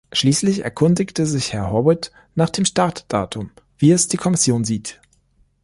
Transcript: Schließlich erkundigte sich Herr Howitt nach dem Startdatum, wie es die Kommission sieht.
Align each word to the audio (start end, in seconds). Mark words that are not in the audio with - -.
Schließlich 0.13 0.63
erkundigte 0.63 1.27
sich 1.27 1.53
Herr 1.53 1.69
Howitt 1.69 2.11
nach 2.33 2.49
dem 2.49 2.65
Startdatum, 2.65 3.51
wie 3.77 3.91
es 3.91 4.07
die 4.07 4.17
Kommission 4.17 4.63
sieht. 4.63 4.99